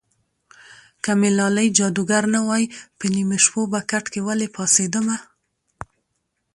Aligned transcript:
که 1.03 1.11
مې 1.19 1.29
لالی 1.37 1.67
جادوګر 1.77 2.23
نه 2.35 2.41
وای 2.47 2.63
په 2.97 3.05
نیمو 3.13 3.37
شپو 3.43 3.61
به 3.71 3.79
کټ 3.89 4.05
کې 4.13 4.21
ولې 4.27 4.47
پاڅېدمه 4.55 5.17